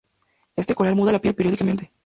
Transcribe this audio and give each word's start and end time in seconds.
Este 0.55 0.73
coral 0.73 0.95
muda 0.95 1.11
la 1.11 1.21
piel 1.21 1.35
periódicamente. 1.35 1.91